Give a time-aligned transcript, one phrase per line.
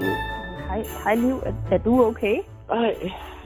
[0.00, 0.14] Liv.
[0.68, 1.36] Hej, hej Liv.
[1.46, 2.36] Er, er du okay?
[2.70, 2.94] Ej,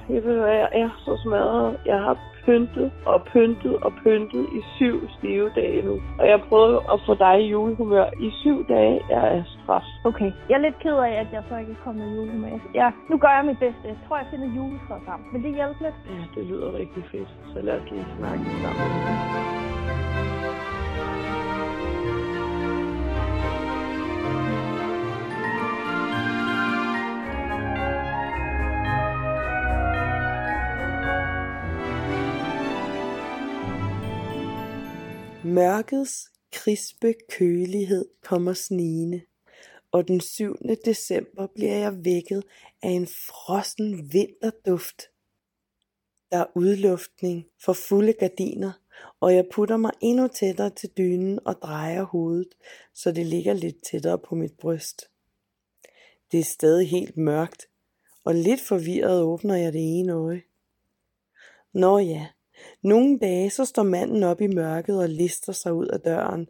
[0.08, 1.77] jeg ved jeg er så smadret.
[1.86, 5.95] Jeg har pyntet og pyntet og pyntet i syv stive dage nu.
[6.18, 9.00] Og jeg prøvede at få dig i julehumør i syv dage.
[9.11, 9.82] Jeg er straf.
[10.04, 10.30] Okay.
[10.48, 12.59] Jeg er lidt ked af, at jeg så ikke er kommet i julehumør.
[12.75, 13.82] Ja, nu gør jeg mit bedste.
[13.84, 15.27] Jeg tror, jeg finder juletræ sammen.
[15.32, 15.95] Vil det hjælpe lidt?
[16.11, 17.29] Ja, det lyder rigtig fedt.
[17.53, 19.61] Så lad os lige snakke sammen.
[35.45, 39.23] Mørkets krispe kølighed kommer snigende,
[39.92, 40.56] og den 7.
[40.84, 42.45] december bliver jeg vækket
[42.83, 45.03] af en frossen vinterduft.
[46.31, 48.73] Der er udluftning for fulde gardiner,
[49.20, 52.55] og jeg putter mig endnu tættere til dynen og drejer hovedet,
[52.95, 55.11] så det ligger lidt tættere på mit bryst.
[56.33, 57.69] Det er stadig helt mørkt,
[58.25, 60.43] og lidt forvirret åbner jeg det ene øje.
[61.73, 62.27] Nå ja,
[62.83, 66.49] nogle dage så står manden op i mørket og lister sig ud af døren,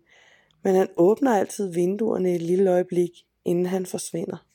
[0.65, 3.11] men han åbner altid vinduerne et lille øjeblik,
[3.45, 4.47] inden han forsvinder.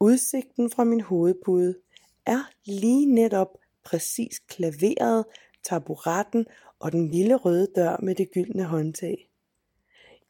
[0.00, 1.74] Udsigten fra min hovedpude
[2.26, 5.24] er lige netop præcis klaveret,
[5.64, 6.46] taburetten
[6.78, 9.30] og den lille røde dør med det gyldne håndtag.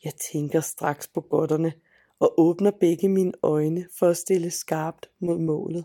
[0.04, 1.72] Jeg tænker straks på godterne
[2.18, 5.84] og åbner begge mine øjne for at stille skarpt mod målet.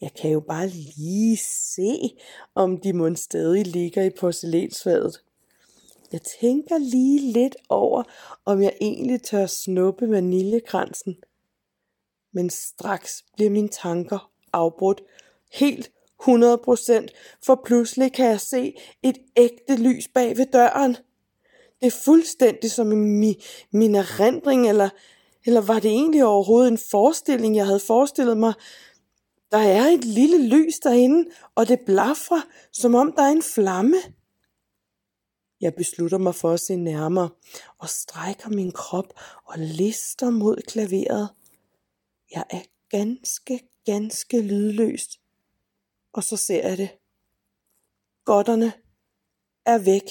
[0.00, 2.16] Jeg kan jo bare lige se,
[2.54, 5.22] om de mund stadig ligger i porcelænsfadet.
[6.12, 8.02] Jeg tænker lige lidt over,
[8.44, 11.16] om jeg egentlig tør snuppe vaniljekransen.
[12.32, 15.02] Men straks bliver mine tanker afbrudt
[15.52, 15.90] helt
[16.22, 16.26] 100%,
[17.46, 20.96] for pludselig kan jeg se et ægte lys bag ved døren.
[21.80, 23.34] Det er fuldstændig som i
[23.70, 24.88] min erindring, eller,
[25.46, 28.52] eller var det egentlig overhovedet en forestilling, jeg havde forestillet mig,
[29.50, 32.42] der er et lille lys derinde, og det blafrer,
[32.72, 33.96] som om der er en flamme.
[35.60, 37.30] Jeg beslutter mig for at se nærmere
[37.78, 41.28] og strækker min krop og lister mod klaveret.
[42.34, 45.20] Jeg er ganske, ganske lydløst.
[46.12, 46.90] Og så ser jeg det.
[48.24, 48.72] Godterne
[49.66, 50.10] er væk.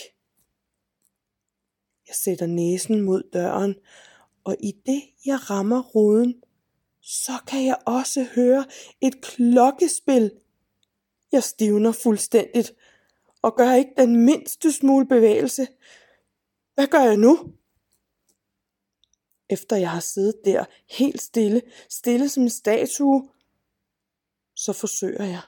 [2.07, 3.75] Jeg sætter næsen mod døren,
[4.43, 6.43] og i det jeg rammer ruden,
[7.05, 8.65] så kan jeg også høre
[9.01, 10.31] et klokkespil.
[11.31, 12.73] Jeg stivner fuldstændigt
[13.41, 15.67] og gør ikke den mindste smule bevægelse.
[16.73, 17.53] Hvad gør jeg nu?
[19.49, 23.29] Efter jeg har siddet der helt stille, stille som en statue,
[24.55, 25.41] så forsøger jeg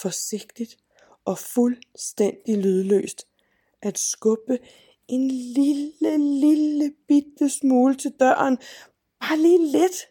[0.00, 0.78] forsigtigt
[1.24, 3.26] og fuldstændig lydløst
[3.82, 4.58] at skubbe
[5.08, 8.58] en lille, lille bitte smule til døren.
[9.20, 10.10] Bare lige lidt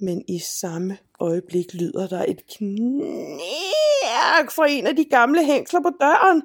[0.00, 5.90] men i samme øjeblik lyder der et knærk fra en af de gamle hængsler på
[6.00, 6.42] døren.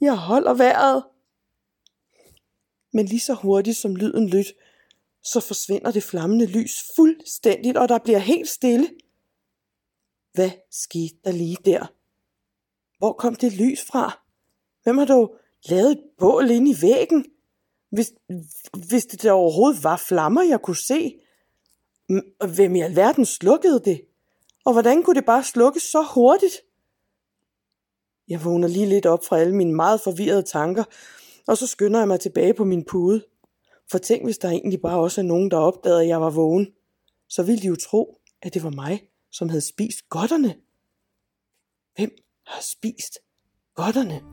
[0.00, 1.04] Jeg holder vejret.
[2.92, 4.46] Men lige så hurtigt som lyden lyt,
[5.22, 8.90] så forsvinder det flammende lys fuldstændigt, og der bliver helt stille.
[10.32, 11.86] Hvad skete der lige der?
[12.98, 14.22] Hvor kom det lys fra?
[14.82, 15.36] Hvem har dog
[15.68, 17.24] lavet et bål ind i væggen?
[17.90, 18.12] Hvis,
[18.88, 21.20] hvis det der overhovedet var flammer, jeg kunne se,
[22.54, 24.00] Hvem i alverden slukkede det?
[24.64, 26.54] Og hvordan kunne det bare slukkes så hurtigt?
[28.28, 30.84] Jeg vågner lige lidt op fra alle mine meget forvirrede tanker,
[31.46, 33.24] og så skynder jeg mig tilbage på min pude.
[33.90, 36.66] For tænk, hvis der egentlig bare også er nogen, der opdagede, at jeg var vågen.
[37.28, 39.02] Så ville de jo tro, at det var mig,
[39.32, 40.54] som havde spist godterne.
[41.96, 42.10] Hvem
[42.46, 43.18] har spist
[43.74, 44.31] godterne?